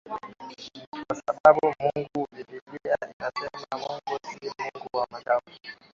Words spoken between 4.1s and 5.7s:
si mungu wa machafu